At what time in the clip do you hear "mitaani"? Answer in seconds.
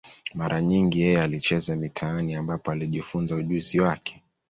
1.75-2.35